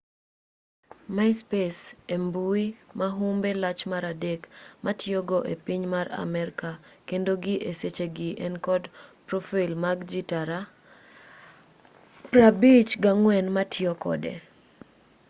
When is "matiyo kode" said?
13.55-14.33